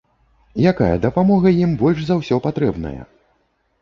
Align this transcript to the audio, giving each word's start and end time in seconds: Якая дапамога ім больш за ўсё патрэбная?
Якая 0.71 0.95
дапамога 1.03 1.53
ім 1.63 1.77
больш 1.85 1.99
за 2.07 2.15
ўсё 2.23 2.35
патрэбная? 2.47 2.99